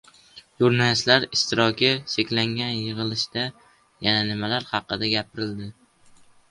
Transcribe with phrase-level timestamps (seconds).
[0.61, 3.47] Jurnalistlar ishtiroki cheklangan yig‘ilishda
[4.09, 5.75] yana nimalar haqida gapirildi?